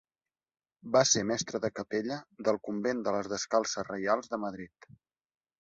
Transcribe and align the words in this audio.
Va 0.95 1.03
ser 1.09 1.21
mestre 1.31 1.61
de 1.67 1.71
capella 1.81 2.17
del 2.49 2.59
convent 2.71 3.05
de 3.09 3.15
les 3.17 3.31
Descalces 3.35 3.89
Reials 3.93 4.33
de 4.33 4.45
Madrid. 4.49 4.93